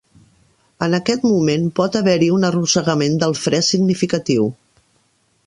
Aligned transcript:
En 0.85 0.95
aquest 0.97 1.27
moment, 1.31 1.67
pot 1.79 1.97
haver-hi 1.99 2.31
un 2.37 2.49
arrossegament 2.49 3.19
del 3.25 3.37
fre 3.43 3.61
significatiu. 3.69 4.51